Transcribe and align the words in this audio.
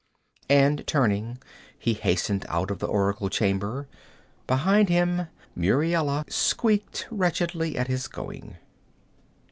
And 0.49 0.87
turning, 0.87 1.37
he 1.77 1.93
hastened 1.93 2.43
out 2.49 2.71
of 2.71 2.79
the 2.79 2.87
oracle 2.87 3.29
chamber; 3.29 3.87
behind 4.47 4.89
him 4.89 5.27
Muriela 5.55 6.25
squeaked 6.27 7.05
wretchedly 7.11 7.77
at 7.77 7.85
his 7.87 8.07
going. 8.07 8.57